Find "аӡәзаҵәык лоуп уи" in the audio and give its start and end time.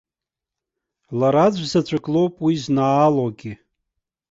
1.47-2.53